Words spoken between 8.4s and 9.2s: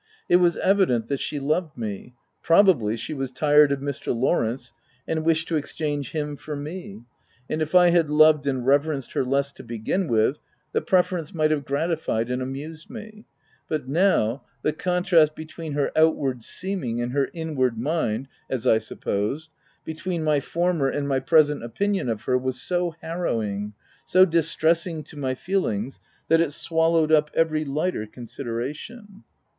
and reverenced